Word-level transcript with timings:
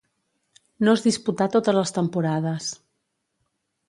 No 0.87 0.95
es 0.99 1.03
disputà 1.07 1.47
totes 1.55 1.77
les 1.79 1.93
temporades. 1.97 2.71